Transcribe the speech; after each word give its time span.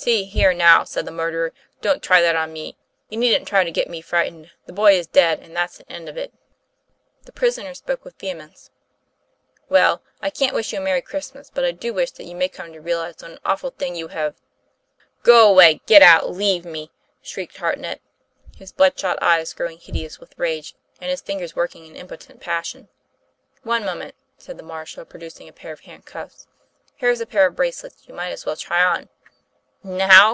"See 0.00 0.26
here, 0.26 0.54
now," 0.54 0.84
said 0.84 1.06
the 1.06 1.10
murderer, 1.10 1.52
"don't 1.80 2.00
try 2.04 2.20
that 2.22 2.36
on 2.36 2.52
me. 2.52 2.76
You 3.08 3.18
needn't 3.18 3.48
try 3.48 3.64
to 3.64 3.70
get 3.72 3.90
me 3.90 4.00
frightened. 4.00 4.52
The 4.64 4.72
boy 4.72 4.96
is 4.96 5.08
dead, 5.08 5.40
and 5.40 5.56
that's 5.56 5.80
an 5.80 5.86
end 5.88 6.08
of 6.08 6.16
it." 6.16 6.32
The 7.24 7.32
prisoner 7.32 7.74
spoke 7.74 8.04
with 8.04 8.16
vehemence. 8.20 8.70
"Well, 9.68 10.04
I 10.22 10.30
can't 10.30 10.54
wish 10.54 10.72
you 10.72 10.78
a 10.78 10.80
merry 10.80 11.02
Christmas, 11.02 11.50
but 11.52 11.64
I 11.64 11.72
do 11.72 11.92
wish 11.92 12.12
that 12.12 12.26
you 12.26 12.36
may 12.36 12.48
come 12.48 12.72
to 12.72 12.80
realize 12.80 13.16
what 13.20 13.32
an 13.32 13.40
awful 13.44 13.70
thing 13.72 13.96
you 13.96 14.06
have" 14.06 14.36
"Go 15.24 15.50
away! 15.50 15.80
Get 15.86 16.00
out! 16.00 16.30
Leave 16.30 16.64
me!" 16.64 16.92
shrieked 17.20 17.56
Hartnett, 17.56 18.00
his 18.56 18.70
bloodshot 18.70 19.18
eyes 19.20 19.52
growing 19.52 19.78
hideous 19.78 20.20
with 20.20 20.38
rage, 20.38 20.76
and 21.00 21.10
his 21.10 21.22
fingers 21.22 21.56
working 21.56 21.84
in 21.84 21.96
impotent 21.96 22.38
passion. 22.40 22.88
"One 23.64 23.84
moment," 23.84 24.14
said 24.38 24.58
the 24.58 24.62
marshal, 24.62 25.04
producing 25.04 25.48
a 25.48 25.52
pair 25.52 25.72
of 25.72 25.80
handcuffs; 25.80 26.46
"here's 26.94 27.20
a 27.20 27.26
pair 27.26 27.46
of 27.46 27.56
bracelets 27.56 28.04
you 28.06 28.14
might 28.14 28.30
as 28.30 28.46
well 28.46 28.54
try 28.56 28.84
on."" 28.84 29.08
Now 29.84 30.26